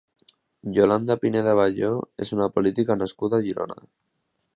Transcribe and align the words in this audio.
Iolanda 0.77 1.17
Pineda 1.25 1.53
Balló 1.59 1.91
és 2.27 2.31
una 2.37 2.47
política 2.57 2.97
nascuda 3.03 3.39
a 3.41 3.47
Girona. 3.49 3.79